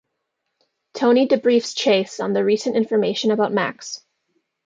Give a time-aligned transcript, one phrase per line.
[0.95, 4.01] Tony debriefs Chase on the recent information about Max.